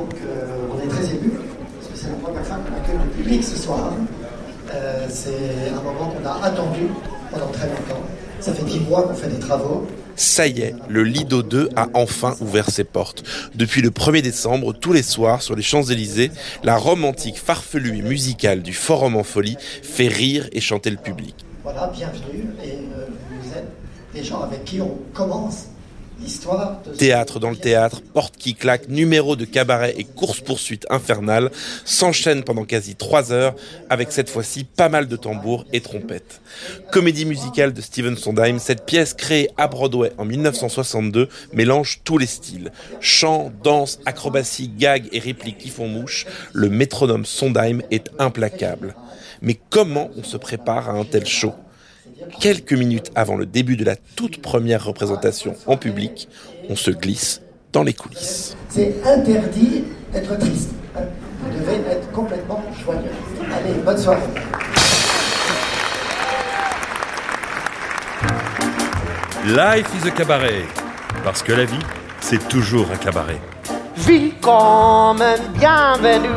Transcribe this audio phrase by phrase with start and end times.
[0.00, 1.30] Donc euh, on est très ému,
[1.78, 3.92] parce que c'est la première fois qu'on accueille le public ce soir.
[4.72, 6.86] Euh, c'est un moment qu'on a attendu
[7.30, 8.02] pendant très longtemps.
[8.40, 9.86] Ça fait dix mois qu'on fait des travaux.
[10.16, 13.24] Ça y est, le Lido 2 a enfin ouvert ses portes.
[13.54, 16.30] Depuis le 1er décembre, tous les soirs, sur les Champs-Élysées,
[16.64, 21.34] la romantique farfelue et musicale du Forum en folie fait rire et chanter le public.
[21.62, 23.06] Voilà, bienvenue, et euh,
[23.42, 23.68] vous êtes
[24.14, 25.66] des gens avec qui on commence
[26.98, 31.50] Théâtre dans le théâtre, porte qui claque, numéro de cabaret et course-poursuite infernale
[31.84, 33.54] s'enchaînent pendant quasi trois heures
[33.88, 36.40] avec cette fois-ci pas mal de tambours et trompettes.
[36.90, 42.26] Comédie musicale de Steven Sondheim, cette pièce créée à Broadway en 1962 mélange tous les
[42.26, 42.72] styles.
[43.00, 48.94] Chant, danse, acrobatie, gags et répliques qui font mouche, le métronome Sondheim est implacable.
[49.42, 51.54] Mais comment on se prépare à un tel show?
[52.40, 56.28] Quelques minutes avant le début de la toute première représentation en public,
[56.68, 58.56] on se glisse dans les coulisses.
[58.68, 60.70] C'est interdit d'être triste.
[60.94, 63.00] Vous devez être complètement joyeux.
[63.52, 64.20] Allez, bonne soirée.
[69.46, 70.64] Life is a cabaret.
[71.24, 71.78] Parce que la vie,
[72.20, 73.40] c'est toujours un cabaret.
[74.06, 76.28] Willkommen, bienvenue,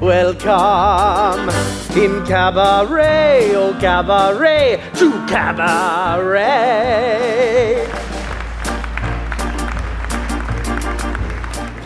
[0.00, 1.48] welcome
[1.96, 6.66] in cabaret, au cabaret, to cabaret.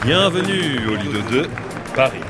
[0.03, 1.49] Bienvenue au Lido 2,
[1.95, 2.30] Paris.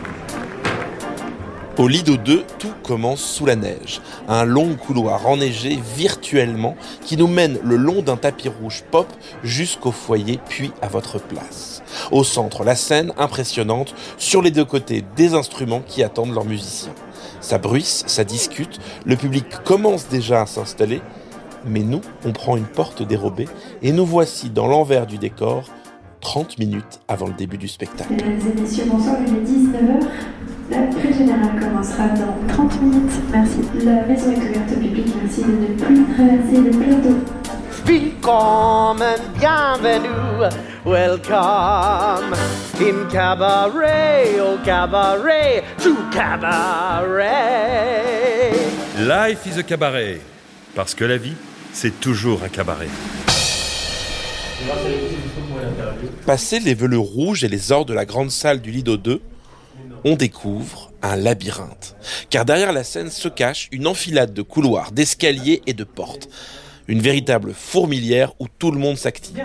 [1.81, 4.03] Au Lido 2, tout commence sous la neige.
[4.28, 9.06] Un long couloir enneigé virtuellement qui nous mène le long d'un tapis rouge pop
[9.42, 11.83] jusqu'au foyer puis à votre place.
[12.12, 16.92] Au centre, la scène impressionnante, sur les deux côtés, des instruments qui attendent leurs musiciens.
[17.41, 21.01] Ça bruisse, ça discute, le public commence déjà à s'installer,
[21.64, 23.48] mais nous, on prend une porte dérobée
[23.81, 25.64] et nous voici dans l'envers du décor,
[26.20, 28.12] 30 minutes avant le début du spectacle.
[28.12, 30.06] Mesdames et messieurs, bonsoir, il est 19h.
[30.70, 33.12] La pré générale commencera dans 30 minutes.
[33.33, 33.59] Merci.
[33.84, 35.06] La maison est couverte au public.
[35.23, 37.17] Merci de ne plus traverser le plateau.
[37.86, 40.08] Willkommen, bienvenue,
[40.85, 42.35] welcome
[42.79, 47.33] in cabaret, au cabaret, to cabaret.
[48.98, 50.20] Life is a cabaret.
[50.74, 51.35] Parce que la vie,
[51.73, 52.89] c'est toujours un cabaret.
[56.27, 59.20] Passé les velours rouges et les ors de la grande salle du Lido 2,
[60.05, 61.96] on découvre un labyrinthe.
[62.28, 66.28] Car derrière la scène se cache une enfilade de couloirs, d'escaliers et de portes.
[66.88, 69.40] Une véritable fourmilière où tout le monde s'active.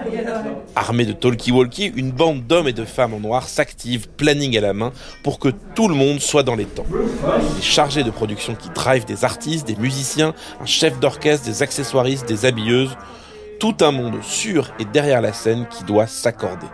[0.76, 4.74] Armée de talkie-walkie, une bande d'hommes et de femmes en noir s'active, planning à la
[4.74, 6.88] main, pour que tout le monde soit dans les temps.
[7.56, 12.28] Les chargés de production qui drive des artistes, des musiciens, un chef d'orchestre, des accessoiristes,
[12.28, 12.98] des habilleuses,
[13.60, 16.68] tout un monde sur et derrière la scène qui doit s'accorder.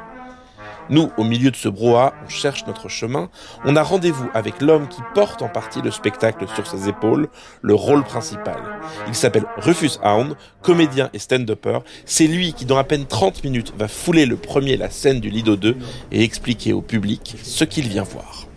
[0.91, 3.29] Nous, au milieu de ce brouhaha, on cherche notre chemin.
[3.63, 7.29] On a rendez-vous avec l'homme qui porte en partie le spectacle sur ses épaules,
[7.62, 8.62] le rôle principal.
[9.07, 11.79] Il s'appelle Rufus Hound, comédien et stand-upper.
[12.06, 15.29] C'est lui qui, dans à peine 30 minutes, va fouler le premier la scène du
[15.29, 15.78] Lido 2
[16.12, 18.47] et expliquer au public ce qu'il vient voir.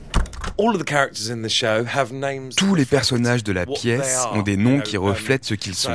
[2.57, 5.91] Tous les personnages de la pièce ont des noms qui reflètent ce qu'ils sont.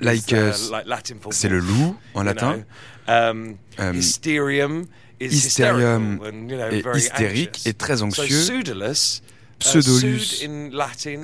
[0.00, 0.72] Lycus,
[1.30, 2.60] c'est le loup en latin.
[3.08, 3.56] Um,
[3.92, 4.86] hystérium
[5.18, 5.32] est
[6.94, 8.62] hystérique et très anxieux.
[9.60, 10.42] Pseudolus,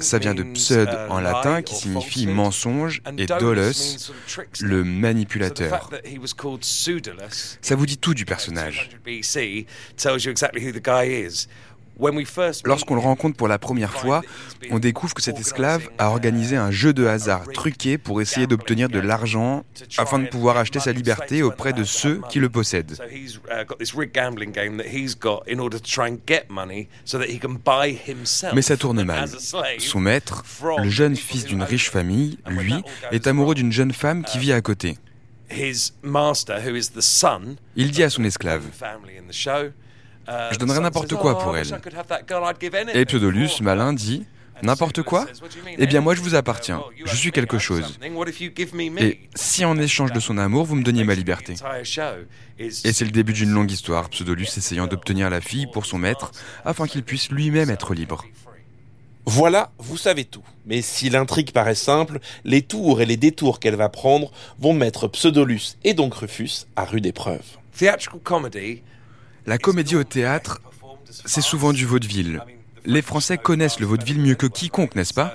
[0.00, 4.12] ça vient de pseud en latin qui signifie mensonge et dolus,
[4.60, 5.91] le manipulateur.
[7.62, 8.91] Ça vous dit tout du personnage.
[12.64, 14.22] Lorsqu'on le rencontre pour la première fois,
[14.70, 18.88] on découvre que cet esclave a organisé un jeu de hasard truqué pour essayer d'obtenir
[18.88, 19.64] de l'argent
[19.96, 22.98] afin de pouvoir acheter sa liberté auprès de ceux qui le possèdent.
[28.54, 29.28] Mais ça tourne mal.
[29.78, 30.44] Son maître,
[30.82, 32.74] le jeune fils d'une riche famille, lui,
[33.10, 34.98] est amoureux d'une jeune femme qui vit à côté.
[37.76, 38.64] Il dit à son esclave
[40.28, 41.69] je donnerais n'importe quoi pour elle.
[42.94, 44.26] Et Pseudolus, malin, dit
[44.62, 45.26] N'importe quoi
[45.78, 47.99] Eh bien moi je vous appartiens, je suis quelque chose.
[48.99, 51.55] Et si en échange de son amour, vous me donniez ma liberté
[52.58, 56.31] Et c'est le début d'une longue histoire, Pseudolus essayant d'obtenir la fille pour son maître,
[56.64, 58.25] afin qu'il puisse lui-même être libre.
[59.28, 60.44] Voilà, vous savez tout.
[60.67, 64.31] Mais si l'intrigue paraît simple, les tours et les détours qu'elle va prendre
[64.61, 67.43] vont mettre Pseudolus et donc Rufus à rude épreuve.
[69.46, 70.60] La comédie au théâtre,
[71.25, 72.43] c'est souvent du vaudeville.
[72.84, 75.34] Les Français connaissent le vaudeville mieux que quiconque, n'est-ce pas?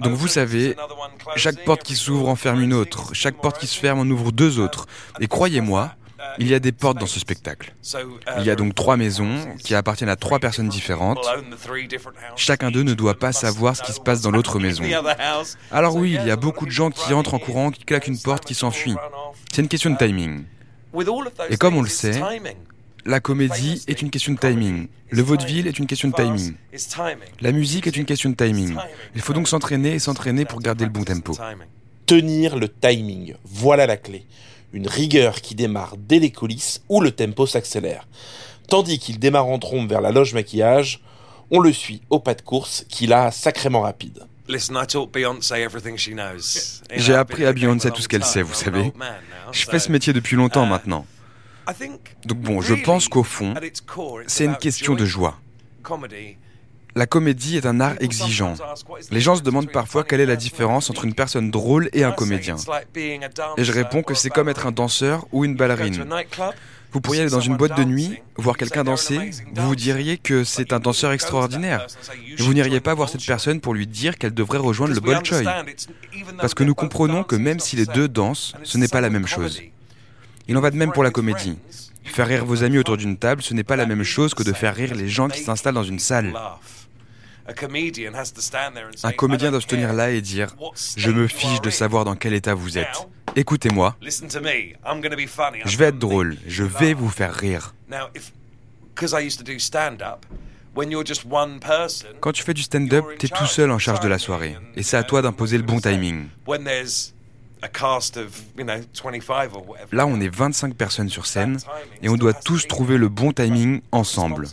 [0.00, 0.76] Donc vous savez,
[1.36, 4.32] chaque porte qui s'ouvre en ferme une autre, chaque porte qui se ferme en ouvre
[4.32, 4.86] deux autres.
[5.20, 5.94] Et croyez-moi,
[6.38, 7.74] Il y a des portes dans ce spectacle.
[8.38, 11.18] Il y a donc trois maisons qui appartiennent à trois personnes différentes.
[12.36, 14.84] Chacun d'eux ne doit pas savoir ce qui se passe dans l'autre maison.
[15.70, 18.18] Alors oui, il y a beaucoup de gens qui entrent en courant, qui claquent une
[18.20, 18.96] porte, qui s'enfuient.
[19.52, 20.44] C'est une question de timing.
[21.50, 22.20] Et comme on le sait,
[23.04, 24.88] la comédie est une question de timing.
[25.10, 26.54] Le vaudeville est une question de timing.
[27.40, 28.76] La musique est une question de timing.
[29.14, 31.36] Il faut donc s'entraîner et s'entraîner pour garder le bon tempo.
[32.06, 34.26] Tenir le timing, voilà la clé.
[34.72, 38.08] Une rigueur qui démarre dès les coulisses où le tempo s'accélère.
[38.68, 41.00] Tandis qu'il démarre en trompe vers la loge maquillage,
[41.50, 44.26] on le suit au pas de course qu'il a sacrément rapide.
[46.96, 48.92] J'ai appris à Beyoncé tout ce qu'elle sait, vous savez.
[49.52, 51.06] Je fais ce métier depuis longtemps maintenant.
[52.26, 53.54] Donc bon, je pense qu'au fond,
[54.26, 55.38] c'est une question de joie.
[56.96, 58.54] La comédie est un art exigeant.
[59.10, 62.12] Les gens se demandent parfois quelle est la différence entre une personne drôle et un
[62.12, 62.56] comédien.
[63.56, 66.06] Et je réponds que c'est comme être un danseur ou une ballerine.
[66.94, 70.44] Vous pourriez aller dans une boîte de nuit, voir quelqu'un danser, vous vous diriez que
[70.44, 71.88] c'est un danseur extraordinaire.
[72.38, 75.44] vous n'iriez pas voir cette personne pour lui dire qu'elle devrait rejoindre le Bolchoï.
[76.38, 79.26] Parce que nous comprenons que même si les deux dansent, ce n'est pas la même
[79.26, 79.60] chose.
[80.46, 81.58] Il en va de même pour la comédie.
[82.04, 84.52] Faire rire vos amis autour d'une table, ce n'est pas la même chose que de
[84.52, 86.32] faire rire les gens qui s'installent dans une salle.
[87.46, 90.56] Un comédien doit se tenir là et dire⁇
[90.96, 93.06] Je me fiche de savoir dans quel état vous êtes.
[93.36, 93.96] Écoutez-moi.
[94.00, 96.36] Je vais être drôle.
[96.46, 97.74] Je vais vous faire rire.
[102.20, 104.56] Quand tu fais du stand-up, tu es tout seul en charge de la soirée.
[104.76, 106.26] Et c'est à toi d'imposer le bon timing.
[109.92, 111.58] Là, on est 25 personnes sur scène
[112.02, 114.48] et on doit tous trouver le bon timing ensemble.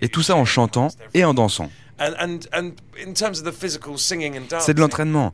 [0.00, 1.70] Et tout ça en chantant et en dansant.
[4.60, 5.32] C'est de l'entraînement.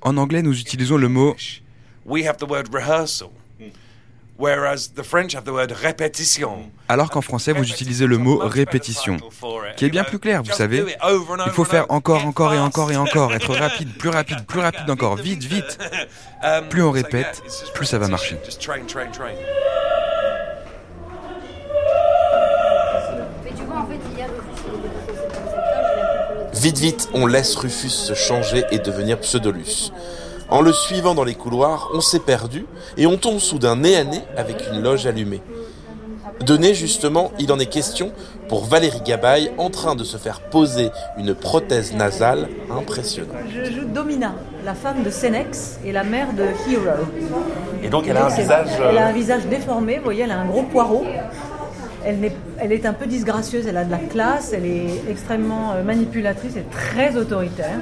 [0.00, 1.36] En anglais, nous utilisons le mot
[6.88, 9.16] alors qu'en français, vous utilisez le mot répétition,
[9.76, 10.84] qui est bien plus clair, vous savez.
[11.46, 14.90] Il faut faire encore, encore et encore et encore, être rapide, plus rapide, plus rapide
[14.90, 15.78] encore, vite, vite.
[16.44, 17.42] Um, plus on répète,
[17.72, 18.36] plus ça va marcher.
[26.64, 29.92] Vite, vite, on laisse Rufus se changer et devenir Pseudolus.
[30.48, 32.64] En le suivant dans les couloirs, on s'est perdu
[32.96, 35.42] et on tombe soudain nez à nez avec une loge allumée.
[36.40, 38.12] De nez, justement, il en est question
[38.48, 40.88] pour Valérie Gabaye en train de se faire poser
[41.18, 43.36] une prothèse nasale impressionnante.
[43.54, 44.34] Je joue Domina,
[44.64, 47.04] la femme de Senex et la mère de Hero.
[47.82, 48.68] Et donc elle a un visage...
[48.88, 51.04] Elle a un visage déformé, vous voyez, elle a un gros poireau.
[52.06, 55.72] Elle est, elle est un peu disgracieuse, elle a de la classe, elle est extrêmement
[55.72, 57.78] euh, manipulatrice et très autoritaire.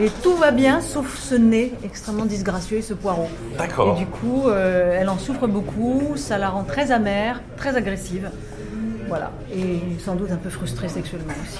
[0.00, 3.28] Et tout va bien sauf ce nez extrêmement disgracieux et ce poireau.
[3.58, 3.96] D'accord.
[3.96, 8.30] Et du coup, euh, elle en souffre beaucoup, ça la rend très amère, très agressive.
[9.08, 9.30] Voilà.
[9.54, 11.58] Et sans doute un peu frustrée sexuellement aussi.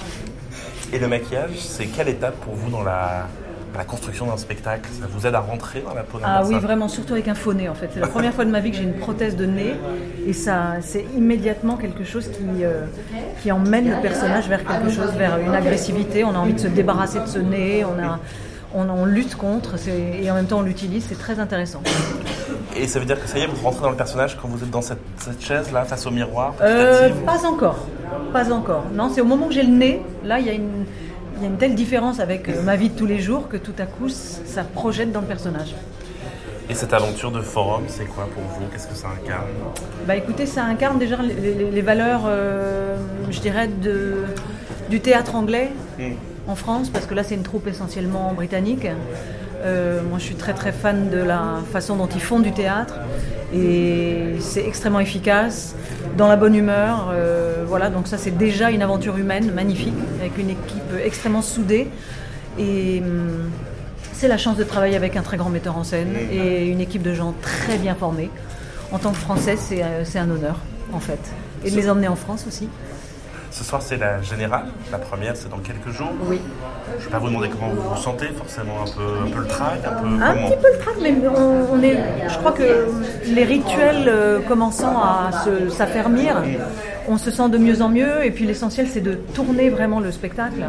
[0.91, 3.27] Et le maquillage, c'est quelle étape pour vous dans la,
[3.77, 6.55] la construction d'un spectacle Ça vous aide à rentrer dans la peau d'un Ah oui,
[6.59, 7.89] vraiment, surtout avec un faux nez en fait.
[7.93, 9.75] C'est la première fois de ma vie que j'ai une prothèse de nez
[10.27, 12.85] et ça, c'est immédiatement quelque chose qui, euh,
[13.41, 16.23] qui emmène le personnage vers quelque chose, vers une agressivité.
[16.23, 18.19] On a envie de se débarrasser de ce nez, on, a,
[18.75, 21.81] on, lutte contre et en même temps on l'utilise, c'est très intéressant.
[22.75, 24.63] Et ça veut dire que ça y est, vous rentrez dans le personnage quand vous
[24.63, 24.99] êtes dans cette,
[25.39, 27.87] chaise là, face au miroir euh, Pas encore,
[28.31, 28.85] pas encore.
[28.93, 30.85] Non, c'est au moment que j'ai le nez, là il y a une
[31.43, 33.73] y a une telle différence avec euh, ma vie de tous les jours que tout
[33.77, 35.75] à coup, ça projette dans le personnage.
[36.69, 38.65] Et cette aventure de forum, c'est quoi pour vous?
[38.71, 39.47] Qu'est-ce que ça incarne?
[40.07, 42.95] Bah écoutez, ça incarne déjà les, valeurs, euh,
[43.29, 44.23] je dirais, de,
[44.89, 46.13] du théâtre anglais hmm.
[46.47, 48.87] en France, parce que là c'est une troupe essentiellement britannique.
[49.65, 52.95] Euh, moi je suis très très fan de la façon dont ils font du théâtre
[53.53, 55.75] et c'est extrêmement efficace,
[56.17, 57.09] dans la bonne humeur.
[57.11, 61.87] Euh, voilà, donc ça c'est déjà une aventure humaine magnifique, avec une équipe extrêmement soudée.
[62.57, 63.49] Et hum,
[64.13, 67.01] c'est la chance de travailler avec un très grand metteur en scène et une équipe
[67.01, 68.29] de gens très bien formés.
[68.91, 70.57] En tant que Français, c'est euh, un honneur,
[70.93, 71.19] en fait.
[71.65, 72.69] Et de les emmener en France aussi.
[73.53, 74.65] Ce soir, c'est la générale.
[74.91, 76.11] La première, c'est dans quelques jours.
[76.23, 76.41] Oui.
[76.97, 79.41] Je ne vais pas vous demander comment vous vous sentez, forcément un peu, un peu
[79.41, 80.07] le trac, un peu.
[80.07, 81.97] Un petit peu le trac, mais on, est.
[82.29, 82.87] Je crois que
[83.27, 85.29] les rituels euh, commençant à
[85.69, 86.41] s'affermir,
[87.07, 88.25] on se sent de mieux en mieux.
[88.25, 90.65] Et puis l'essentiel, c'est de tourner vraiment le spectacle.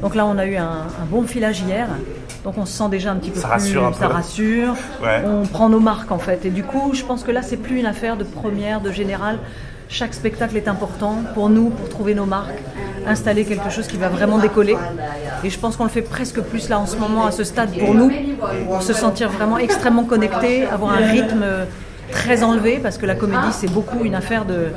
[0.00, 1.88] Donc là, on a eu un, bon filage hier.
[2.44, 3.76] Donc on se sent déjà un petit peu ça plus.
[3.76, 4.76] Rassure un ça rassure.
[5.24, 6.44] On prend nos marques en fait.
[6.44, 9.40] Et du coup, je pense que là, c'est plus une affaire de première, de générale
[9.90, 12.62] chaque spectacle est important pour nous, pour trouver nos marques,
[13.06, 14.76] installer quelque chose qui va vraiment décoller.
[15.44, 17.76] Et je pense qu'on le fait presque plus là en ce moment, à ce stade,
[17.76, 18.10] pour nous,
[18.66, 21.44] pour se sentir vraiment extrêmement connecté, avoir un rythme
[22.12, 24.68] très enlevé parce que la comédie c'est beaucoup une affaire de,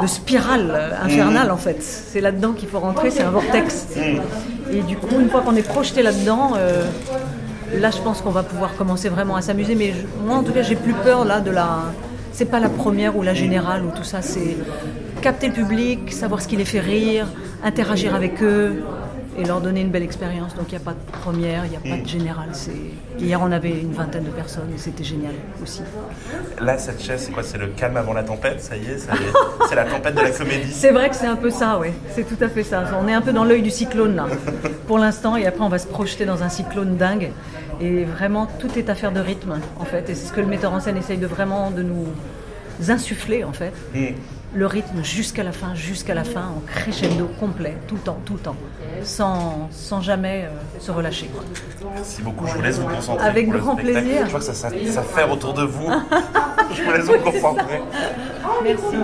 [0.00, 1.82] de spirale euh, infernale en fait.
[1.82, 3.86] C'est là-dedans qu'il faut rentrer, c'est un vortex.
[4.72, 6.84] Et du coup, une fois qu'on est projeté là-dedans, euh,
[7.74, 9.74] là je pense qu'on va pouvoir commencer vraiment à s'amuser.
[9.74, 9.92] Mais
[10.24, 11.68] moi en tout cas, j'ai plus peur là de la.
[12.38, 14.56] C'est pas la première ou la générale ou tout ça, c'est
[15.22, 17.26] capter le public, savoir ce qui les fait rire,
[17.64, 18.84] interagir avec eux,
[19.36, 20.54] et leur donner une belle expérience.
[20.54, 22.50] Donc il n'y a pas de première, il n'y a pas de générale.
[23.18, 25.82] Hier, on avait une vingtaine de personnes et c'était génial aussi.
[26.60, 27.42] Là, cette chaise, c'est quoi?
[27.42, 28.60] C'est le calme avant la tempête?
[28.60, 28.98] Ça y est,
[29.68, 31.88] c'est la tempête de la comédie C'est vrai que c'est un peu ça, oui.
[32.14, 32.84] C'est tout à fait ça.
[33.02, 34.26] On est un peu dans l'œil du cyclone, là,
[34.86, 35.34] pour l'instant.
[35.34, 37.32] Et après, on va se projeter dans un cyclone dingue.
[37.80, 40.10] Et vraiment, tout est affaire de rythme, en fait.
[40.10, 42.06] Et c'est ce que le metteur en scène essaye de vraiment de nous
[42.88, 43.72] insuffler, en fait.
[43.94, 44.14] Mm
[44.54, 48.34] le rythme jusqu'à la fin, jusqu'à la fin, en crescendo complet, tout le temps, tout
[48.34, 48.56] le temps,
[49.02, 51.30] sans, sans jamais euh, se relâcher.
[51.94, 53.26] Merci beaucoup, je vous laisse vous concentrer.
[53.26, 54.24] Avec grand plaisir.
[54.24, 55.90] Je vois que ça, ça, ça autour de vous.
[56.74, 57.80] je vous laisse vous concentrer.
[58.64, 58.96] Merci.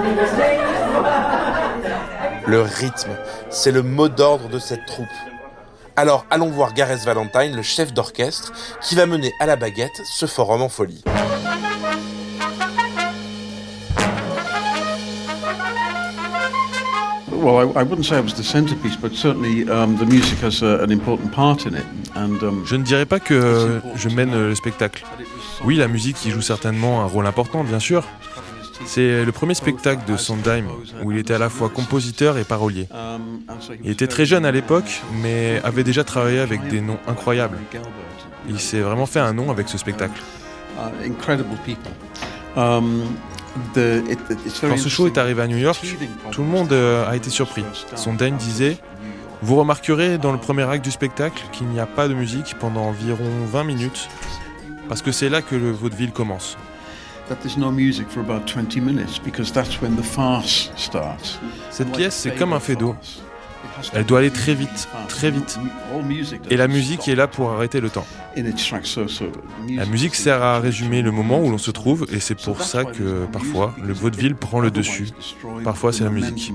[2.46, 3.10] Le rythme,
[3.50, 5.06] c'est le mot d'ordre de cette troupe.
[5.96, 10.26] Alors allons voir Gareth Valentine, le chef d'orchestre, qui va mener à la baguette ce
[10.26, 11.02] forum en folie.
[17.44, 20.82] well, I, I, wouldn't say it was the centerpiece, but certainly the music has a,
[20.82, 21.84] an important part in it.
[22.16, 25.04] And, je ne dirais pas que je mène le spectacle.
[25.64, 28.04] Oui, la musique y joue certainement un rôle important, bien sûr.
[28.86, 30.66] C'est le premier spectacle de Sondheim
[31.02, 32.88] où il était à la fois compositeur et parolier.
[33.82, 37.58] Il était très jeune à l'époque, mais avait déjà travaillé avec des noms incroyables.
[38.48, 40.20] Il s'est vraiment fait un nom avec ce spectacle.
[43.74, 45.80] Quand ce show est arrivé à New York,
[46.32, 47.64] tout le monde euh, a été surpris.
[47.94, 48.76] Sondheim disait
[49.42, 52.82] Vous remarquerez dans le premier acte du spectacle qu'il n'y a pas de musique pendant
[52.82, 54.08] environ 20 minutes,
[54.88, 56.56] parce que c'est là que le vaudeville commence.
[61.70, 62.94] Cette pièce, c'est comme un fait d'eau.
[63.92, 65.58] Elle doit aller très vite, très vite.
[66.50, 68.06] Et la musique est là pour arrêter le temps.
[68.36, 72.84] La musique sert à résumer le moment où l'on se trouve et c'est pour ça
[72.84, 75.08] que parfois le vaudeville prend le dessus.
[75.64, 76.52] Parfois c'est la musique.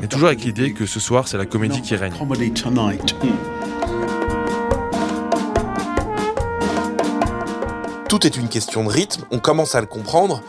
[0.00, 2.12] Mais toujours avec l'idée que ce soir c'est la comédie qui règne.
[8.10, 10.42] Tout est une question de rythme, on commence à le comprendre.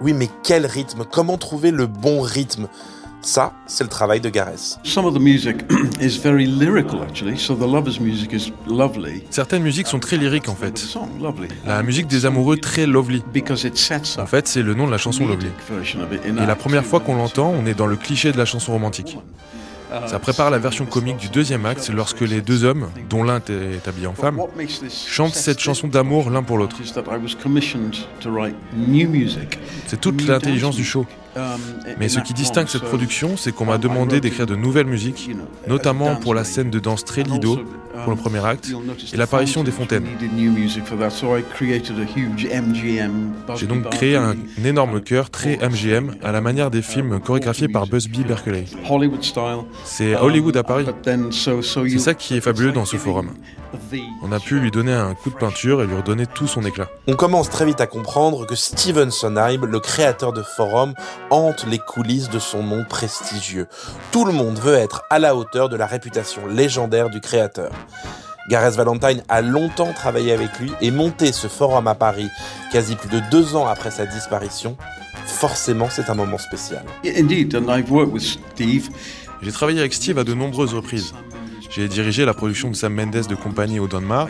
[0.00, 1.04] Oui, mais quel rythme?
[1.10, 2.68] Comment trouver le bon rythme?
[3.20, 4.78] Ça, c'est le travail de Gareth.
[9.30, 10.80] Certaines musiques sont très lyriques en fait.
[11.66, 13.24] La musique des amoureux très lovely.
[14.16, 15.48] En fait, c'est le nom de la chanson Lovely.
[16.24, 19.18] Et la première fois qu'on l'entend, on est dans le cliché de la chanson romantique.
[20.06, 23.86] Ça prépare la version comique du deuxième acte lorsque les deux hommes, dont l'un est
[23.88, 24.40] habillé en femme,
[25.06, 26.76] chantent cette chanson d'amour l'un pour l'autre.
[29.86, 31.06] C'est toute l'intelligence du show.
[31.98, 35.30] Mais ce qui distingue cette production, c'est qu'on m'a demandé d'écrire de nouvelles musiques,
[35.68, 37.60] notamment pour la scène de danse très lido,
[38.04, 38.70] pour le premier acte,
[39.12, 40.06] et l'apparition des fontaines.
[43.56, 47.86] J'ai donc créé un énorme chœur très MGM à la manière des films chorégraphiés par
[47.86, 48.64] Busby Berkeley.
[49.84, 50.86] C'est Hollywood à Paris.
[51.40, 53.30] C'est ça qui est fabuleux dans ce forum.
[54.22, 56.88] On a pu lui donner un coup de peinture et lui redonner tout son éclat.
[57.06, 60.94] On commence très vite à comprendre que Steven Sondheim, le créateur de Forum,
[61.30, 63.68] hante les coulisses de son nom prestigieux.
[64.10, 67.70] Tout le monde veut être à la hauteur de la réputation légendaire du créateur.
[68.50, 72.28] Gareth Valentine a longtemps travaillé avec lui et monté ce forum à Paris,
[72.72, 74.76] quasi plus de deux ans après sa disparition.
[75.24, 76.84] Forcément, c'est un moment spécial.
[79.42, 81.14] J'ai travaillé avec Steve à de nombreuses reprises.
[81.70, 84.26] J'ai dirigé la production de Sam Mendes de compagnie au Donmar,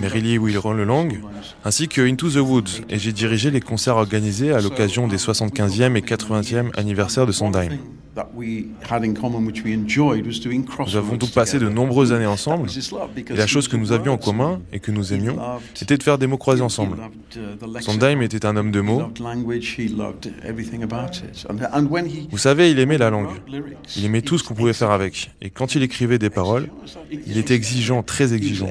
[0.00, 1.20] Merrily We Roll Along,
[1.66, 5.94] ainsi que Into the Woods, et j'ai dirigé les concerts organisés à l'occasion des 75e
[5.96, 7.76] et 80e anniversaires de Sondheim.
[10.86, 12.68] Nous avons donc passé de nombreuses années ensemble,
[13.16, 15.38] et la chose que nous avions en commun et que nous aimions,
[15.80, 16.98] était de faire des mots croisés ensemble.
[17.80, 19.10] Sondheim était un homme de mots.
[22.30, 23.30] Vous savez, il aimait la langue.
[23.96, 25.30] Il aimait tout ce qu'on pouvait faire avec.
[25.40, 26.68] Et quand il écrivait des paroles,
[27.26, 28.68] il était exigeant, très exigeant.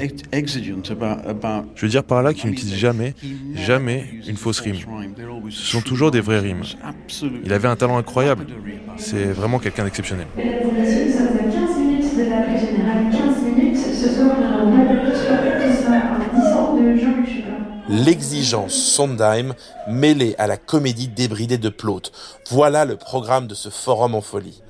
[1.76, 3.16] Je veux dire par là qu'il n'utilise jamais,
[3.56, 4.78] jamais une fausse rime.
[5.50, 6.62] Ce sont toujours des vraies rimes.
[7.44, 8.46] Il avait un talent incroyable.
[8.98, 10.28] C'est vraiment quelqu'un d'exceptionnel.
[17.90, 19.54] L'exigence Sondheim
[19.88, 22.12] mêlée à la comédie débridée de Plaute.
[22.50, 24.62] Voilà le programme de ce forum en folie.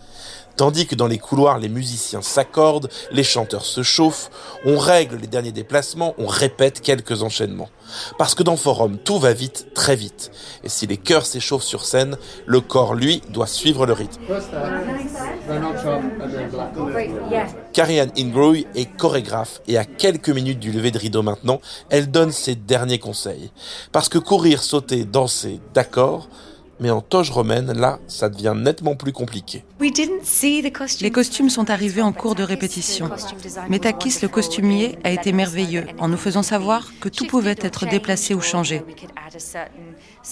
[0.55, 4.29] Tandis que dans les couloirs, les musiciens s'accordent, les chanteurs se chauffent,
[4.65, 7.69] on règle les derniers déplacements, on répète quelques enchaînements.
[8.17, 10.31] Parce que dans Forum, tout va vite, très vite.
[10.63, 14.21] Et si les cœurs s'échauffent sur scène, le corps, lui, doit suivre le rythme.
[17.73, 22.31] Karianne Ingroy est chorégraphe et à quelques minutes du lever de rideau maintenant, elle donne
[22.31, 23.51] ses derniers conseils.
[23.91, 26.29] Parce que courir, sauter, danser, d'accord,
[26.79, 29.63] mais en toge romaine, là, ça devient nettement plus compliqué.
[31.01, 33.09] Les costumes sont arrivés en cours de répétition.
[33.69, 38.35] Metakis, le costumier, a été merveilleux en nous faisant savoir que tout pouvait être déplacé
[38.35, 38.83] ou changé.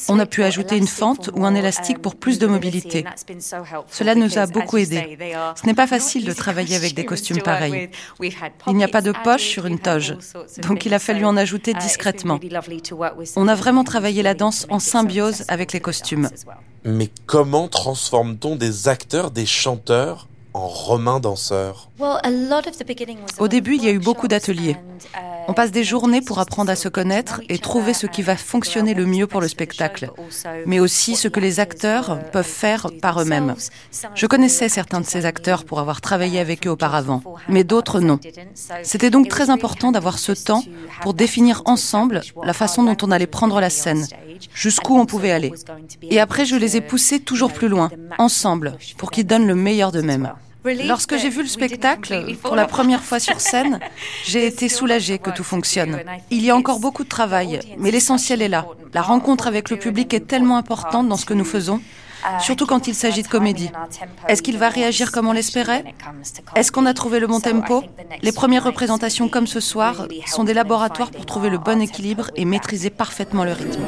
[0.07, 3.05] On a pu ajouter une fente ou un élastique pour plus de mobilité.
[3.87, 5.17] Cela nous a beaucoup aidés.
[5.55, 7.89] Ce n'est pas facile de travailler avec des costumes pareils.
[8.67, 10.15] Il n'y a pas de poche sur une toge,
[10.61, 12.39] donc il a fallu en ajouter discrètement.
[13.35, 16.29] On a vraiment travaillé la danse en symbiose avec les costumes.
[16.83, 21.89] Mais comment transforme-t-on des acteurs, des chanteurs en romains danseurs
[23.39, 24.77] Au début, il y a eu beaucoup d'ateliers.
[25.47, 28.93] On passe des journées pour apprendre à se connaître et trouver ce qui va fonctionner
[28.93, 30.11] le mieux pour le spectacle,
[30.67, 33.55] mais aussi ce que les acteurs peuvent faire par eux-mêmes.
[34.13, 38.19] Je connaissais certains de ces acteurs pour avoir travaillé avec eux auparavant, mais d'autres non.
[38.83, 40.63] C'était donc très important d'avoir ce temps
[41.01, 44.05] pour définir ensemble la façon dont on allait prendre la scène,
[44.53, 45.51] jusqu'où on pouvait aller.
[46.03, 47.89] Et après, je les ai poussés toujours plus loin,
[48.19, 50.31] ensemble, pour qu'ils donnent le meilleur d'eux-mêmes.
[50.65, 53.79] Lorsque j'ai vu le spectacle pour la première fois sur scène,
[54.25, 56.01] j'ai été soulagée que tout fonctionne.
[56.31, 58.65] Il y a encore beaucoup de travail, mais l'essentiel est là.
[58.93, 61.81] La rencontre avec le public est tellement importante dans ce que nous faisons,
[62.41, 63.71] surtout quand il s'agit de comédie.
[64.27, 65.85] Est-ce qu'il va réagir comme on l'espérait?
[66.55, 67.83] Est-ce qu'on a trouvé le bon tempo?
[68.21, 72.43] Les premières représentations comme ce soir sont des laboratoires pour trouver le bon équilibre et
[72.43, 73.83] maîtriser parfaitement le rythme.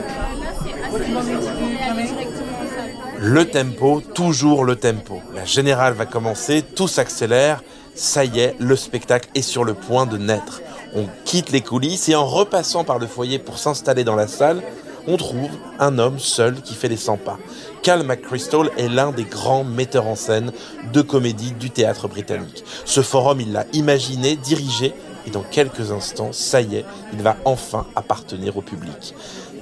[3.23, 5.21] Le tempo, toujours le tempo.
[5.35, 7.61] La générale va commencer, tout s'accélère.
[7.93, 10.63] Ça y est, le spectacle est sur le point de naître.
[10.95, 14.63] On quitte les coulisses et en repassant par le foyer pour s'installer dans la salle,
[15.05, 17.37] on trouve un homme seul qui fait les 100 pas.
[17.83, 20.51] Cal McChrystal est l'un des grands metteurs en scène
[20.91, 22.63] de comédie du théâtre britannique.
[22.85, 24.95] Ce forum, il l'a imaginé, dirigé,
[25.27, 29.13] et dans quelques instants, ça y est, il va enfin appartenir au public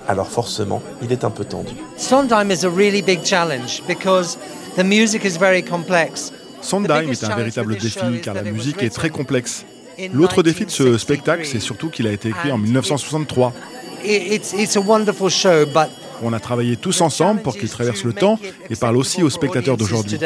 [0.09, 1.73] alors forcément, il est un peu tendu.
[1.95, 4.39] Sondheim is a really big challenge because
[4.75, 6.33] the music is very complex.
[6.61, 9.65] Sondheim est un véritable défi car la musique est très complexe.
[10.11, 13.53] L'autre défi de ce spectacle, c'est surtout qu'il a été écrit en 1963.
[16.23, 19.77] On a travaillé tous ensemble pour qu'il traverse le temps et parle aussi aux spectateurs
[19.77, 20.17] d'aujourd'hui.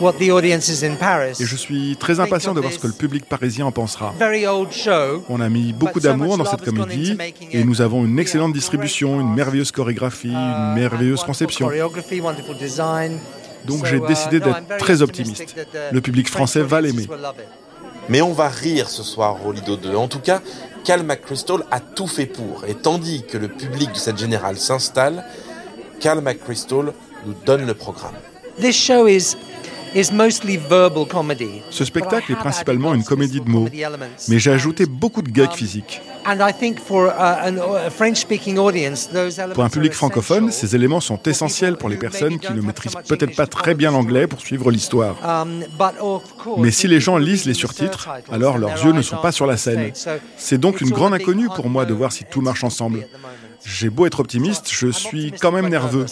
[0.00, 4.14] Et je suis très impatient de voir ce que le public parisien en pensera.
[5.28, 7.16] On a mis beaucoup d'amour dans cette comédie
[7.50, 11.70] et nous avons une excellente distribution, une merveilleuse chorégraphie, une uh, merveilleuse conception.
[13.66, 15.54] Donc j'ai uh, décidé d'être très optimiste.
[15.92, 17.06] Le public français va l'aimer.
[18.08, 19.94] Mais on va rire ce soir au Lido 2.
[19.94, 20.40] En tout cas,
[20.84, 22.64] Cal McChrystal a tout fait pour.
[22.66, 25.24] Et tandis que le public de cette générale s'installe,
[26.00, 26.94] Cal McChrystal
[27.26, 28.14] nous donne le programme.
[28.58, 29.36] This show is
[31.70, 33.68] ce spectacle est principalement une comédie de mots,
[34.28, 36.00] mais j'ai ajouté beaucoup de gags physiques.
[39.54, 43.34] Pour un public francophone, ces éléments sont essentiels pour les personnes qui ne maîtrisent peut-être
[43.34, 45.16] pas très bien l'anglais pour suivre l'histoire.
[45.24, 45.64] Um,
[46.58, 49.56] mais si les gens lisent les surtitres, alors leurs yeux ne sont pas sur la
[49.56, 49.92] scène.
[50.36, 53.06] C'est donc une grande inconnue pour moi de voir si tout marche ensemble.
[53.64, 56.06] J'ai beau être optimiste, je suis quand même nerveux.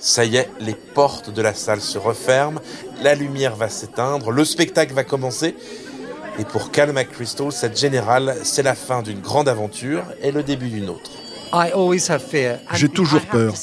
[0.00, 2.60] Ça y est, les portes de la salle se referment,
[3.02, 5.54] la lumière va s'éteindre, le spectacle va commencer.
[6.38, 10.68] Et pour Cal McChrystal, cette générale, c'est la fin d'une grande aventure et le début
[10.68, 11.12] d'une autre.
[12.74, 13.54] J'ai toujours peur.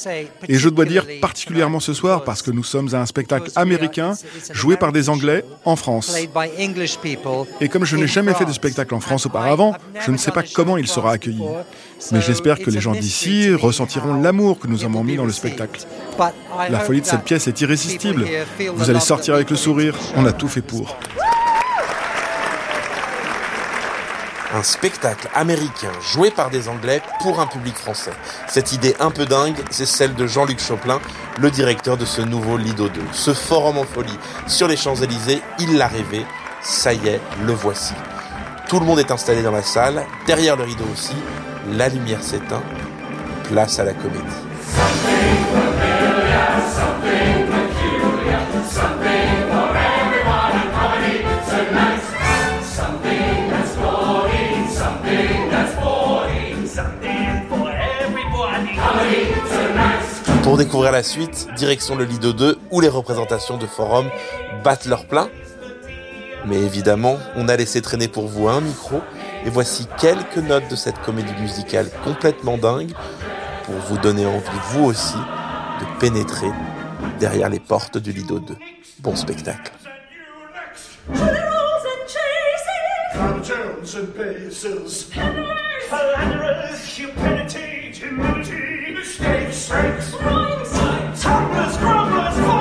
[0.47, 4.13] Et je dois dire particulièrement ce soir parce que nous sommes à un spectacle américain
[4.51, 6.15] joué par des Anglais en France.
[7.59, 9.75] Et comme je n'ai jamais fait de spectacle en France auparavant,
[10.05, 11.43] je ne sais pas comment il sera accueilli.
[12.11, 15.85] Mais j'espère que les gens d'ici ressentiront l'amour que nous avons mis dans le spectacle.
[16.69, 18.25] La folie de cette pièce est irrésistible.
[18.75, 19.95] Vous allez sortir avec le sourire.
[20.15, 20.97] On a tout fait pour.
[24.53, 28.11] Un spectacle américain joué par des Anglais pour un public français.
[28.47, 30.99] Cette idée un peu dingue, c'est celle de Jean-Luc Choplin,
[31.39, 33.01] le directeur de ce nouveau Lido 2.
[33.11, 36.25] Ce forum en folie sur les Champs-Élysées, il l'a rêvé,
[36.61, 37.93] ça y est, le voici.
[38.67, 41.15] Tout le monde est installé dans la salle, derrière le rideau aussi,
[41.71, 42.63] la lumière s'éteint,
[43.49, 45.40] place à la comédie.
[60.51, 64.09] Pour découvrir la suite, direction le Lido 2 où les représentations de forum
[64.65, 65.29] battent leur plein.
[66.45, 68.99] Mais évidemment, on a laissé traîner pour vous un micro
[69.45, 72.91] et voici quelques notes de cette comédie musicale complètement dingue
[73.63, 76.51] pour vous donner envie, vous aussi, de pénétrer
[77.17, 78.53] derrière les portes du Lido 2.
[78.99, 79.71] Bon spectacle.
[89.19, 89.69] Life is
[91.77, 92.60] a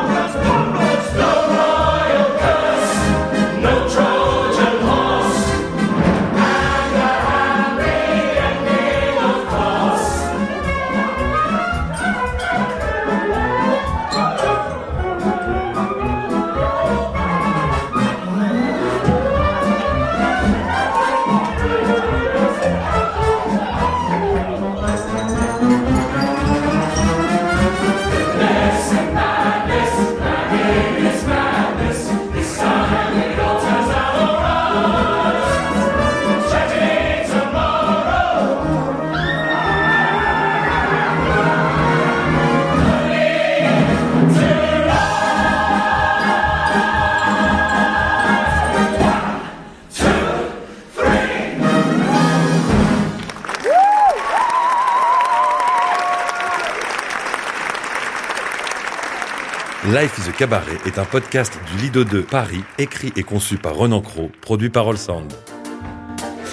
[60.40, 64.70] Cabaret est un podcast du Lido 2 Paris, écrit et conçu par Renan Cro, produit
[64.70, 65.31] par Sound.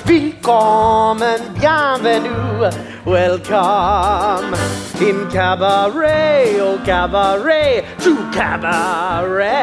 [0.06, 2.67] Willkommen, bienvenue,
[3.06, 4.54] welcome
[5.00, 9.54] in cabaret, oh cabaret, to cabaret.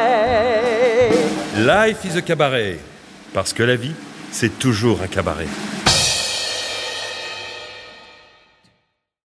[1.59, 2.79] Life is a cabaret,
[3.31, 3.93] parce que la vie,
[4.31, 5.45] c'est toujours un cabaret.